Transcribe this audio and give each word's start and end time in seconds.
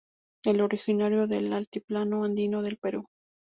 Es 0.43 0.59
originario 0.59 1.27
del 1.27 1.53
altiplano 1.53 2.23
andino 2.23 2.63
del 2.63 2.77
Perú. 2.77 3.05